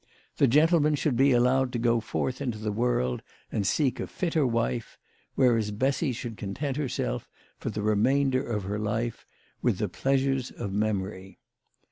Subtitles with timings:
[0.37, 4.47] The gentleman should be allowed to go forth into the world and seek a fitter
[4.47, 4.97] wife,
[5.35, 9.27] whereas Bessy should con tent herself, for the remainder of her life,
[9.61, 11.37] with the pleasures of memory.